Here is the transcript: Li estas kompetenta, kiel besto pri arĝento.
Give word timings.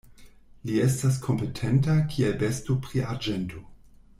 Li 0.69 0.77
estas 0.85 1.19
kompetenta, 1.27 1.99
kiel 2.15 2.35
besto 2.45 2.79
pri 2.87 3.05
arĝento. 3.13 3.63